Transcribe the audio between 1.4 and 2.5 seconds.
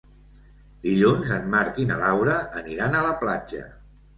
Marc i na Laura